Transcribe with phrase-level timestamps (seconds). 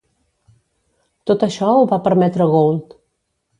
[1.31, 2.99] Tot això ho va permetre Gould.